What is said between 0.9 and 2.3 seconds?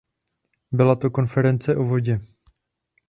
to konference o vodě.